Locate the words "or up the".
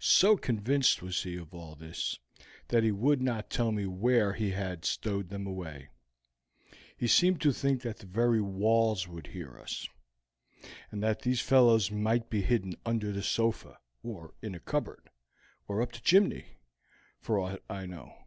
15.68-16.00